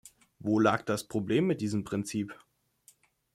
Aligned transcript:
Wo 0.39 0.57
lag 0.59 0.81
das 0.81 1.07
Problem 1.07 1.45
mit 1.45 1.61
diesem 1.61 1.83
Prinzip? 1.83 2.33